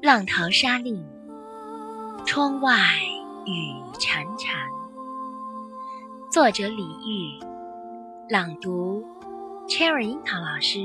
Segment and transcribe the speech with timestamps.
[0.00, 1.02] 浪淘沙砾，
[2.24, 2.72] 窗外
[3.46, 4.54] 雨潺潺。
[6.30, 7.44] 作者李煜，
[8.30, 9.04] 朗读
[9.66, 10.78] Cherry 樱桃老师。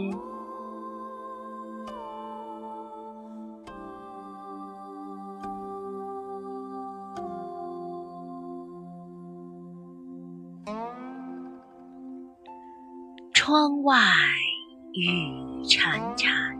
[13.32, 13.96] 窗外
[14.93, 16.57] 雨潺潺，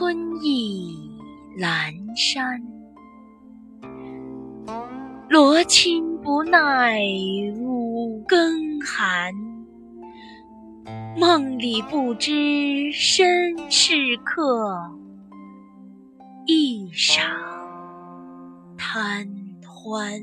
[0.00, 0.96] 春意
[1.58, 2.58] 阑珊。
[5.28, 7.02] 罗衾不耐
[7.58, 9.30] 五更寒，
[11.18, 13.92] 梦里不知身是
[14.24, 14.74] 客，
[16.46, 17.20] 一晌
[18.78, 19.28] 贪
[19.66, 20.18] 欢。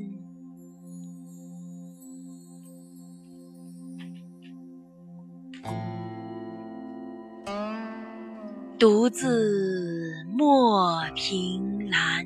[8.78, 12.24] 独自莫凭栏，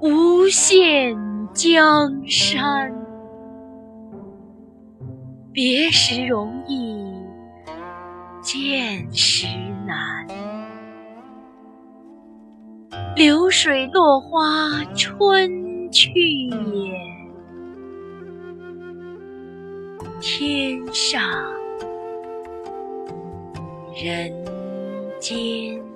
[0.00, 1.18] 无限
[1.52, 2.94] 江山。
[5.52, 7.04] 别时容易
[8.40, 9.48] 见时
[9.88, 10.24] 难，
[13.16, 16.92] 流水落花春去也，
[20.20, 21.20] 天上
[24.00, 24.55] 人。
[25.20, 25.95] 今。